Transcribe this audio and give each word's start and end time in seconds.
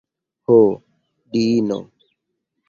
Ho, 0.47 0.55
diino! 1.37 1.79